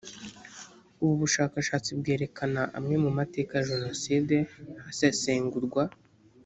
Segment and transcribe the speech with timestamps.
[1.01, 4.35] ubu bushakashatsi bwerekana amwe mu mateka ya jenoside
[4.83, 5.83] hasesengurwa